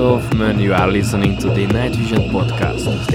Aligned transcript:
Hello, 0.00 0.18
it's 0.18 0.58
You 0.58 0.72
are 0.72 0.88
listening 0.88 1.36
to 1.36 1.50
the 1.50 1.66
Night 1.66 1.94
Vision 1.94 2.30
podcast. 2.30 3.09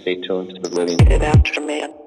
Stay 0.00 0.16
tuned 0.20 0.54
to 0.54 0.60
the 0.60 0.70
Brilliant. 0.70 1.08
Get 1.08 1.22
after 1.22 1.60
man. 1.60 1.97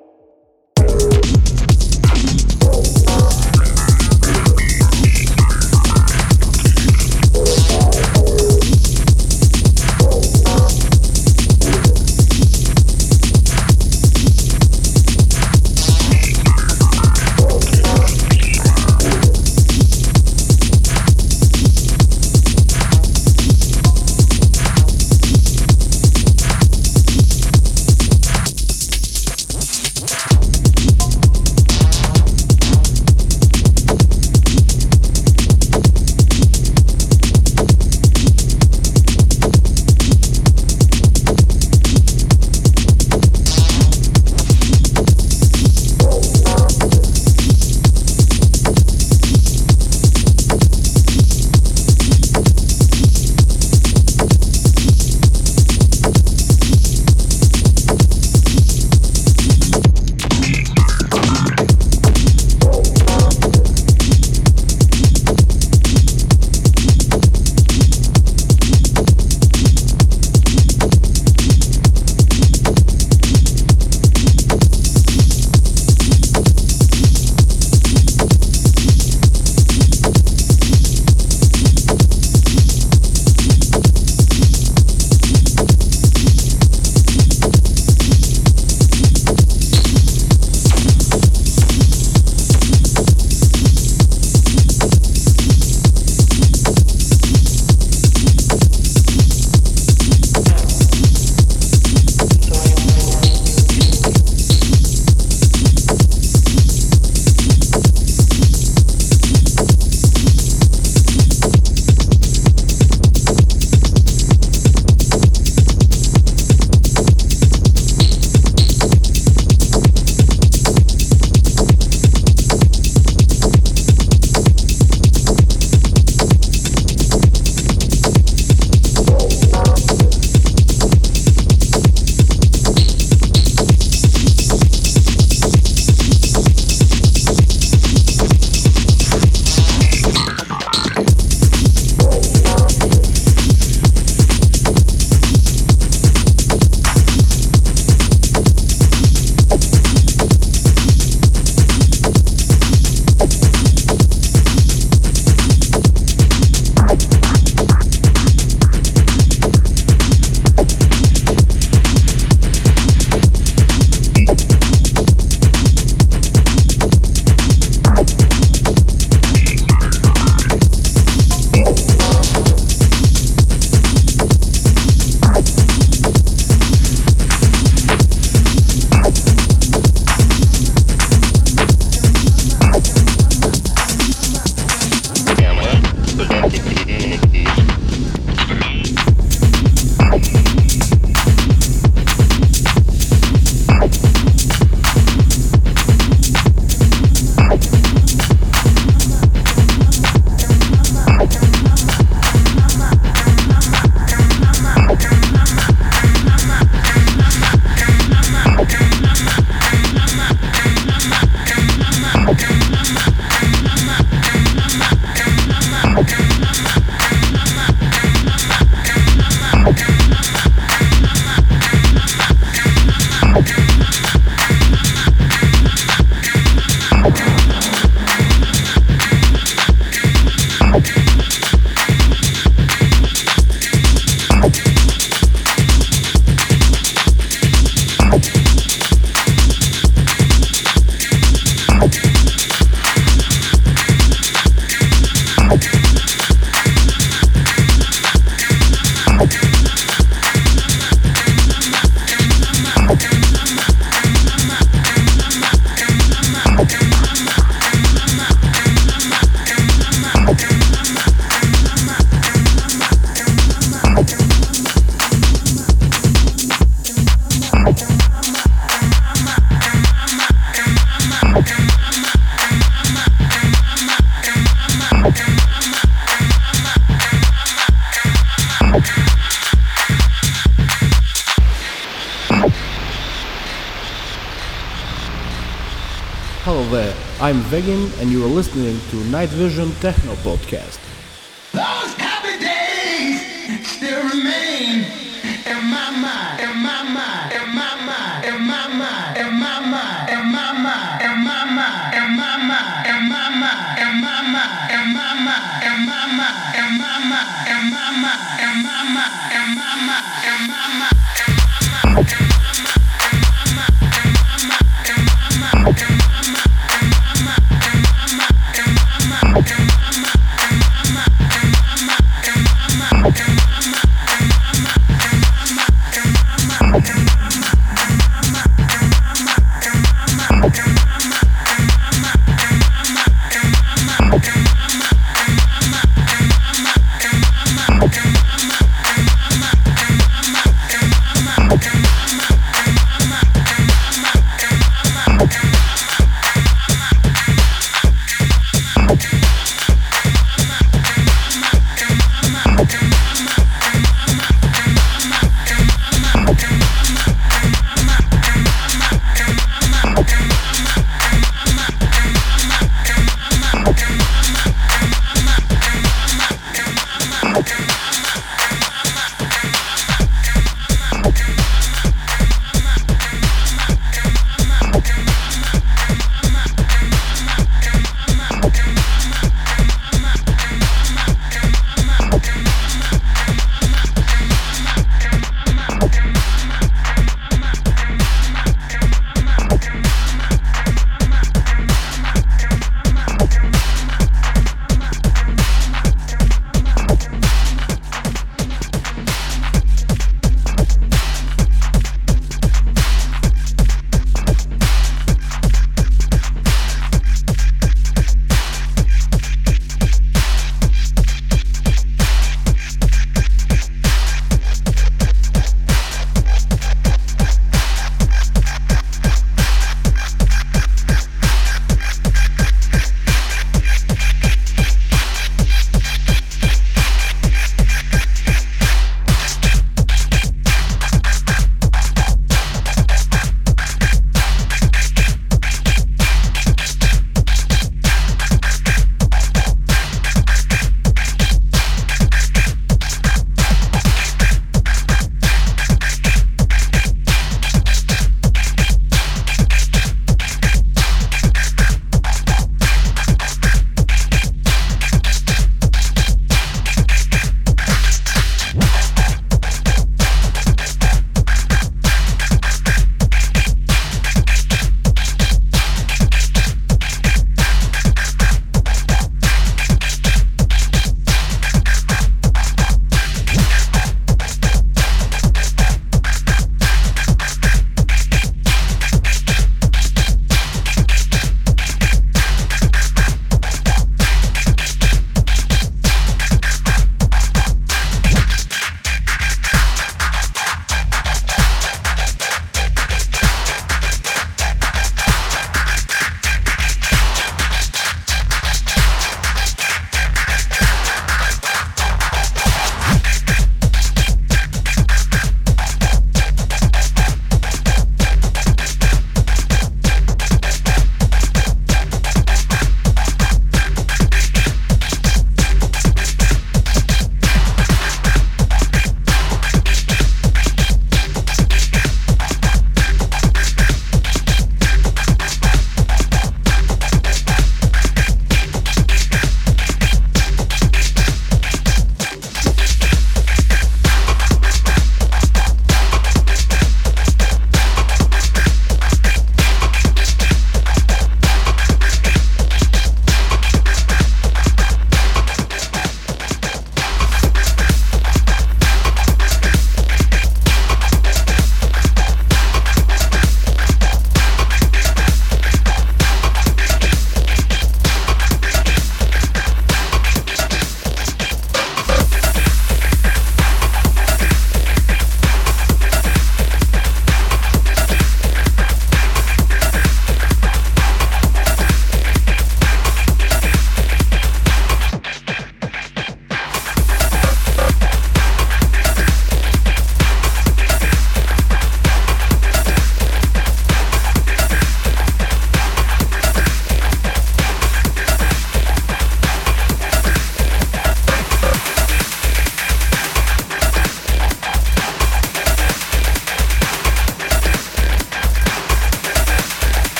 Vegin 287.51 287.91
and 287.99 288.09
you 288.09 288.23
are 288.23 288.29
listening 288.29 288.79
to 288.91 288.95
Night 289.11 289.27
Vision 289.27 289.71
Techno 289.81 290.15
Podcast. 290.23 290.90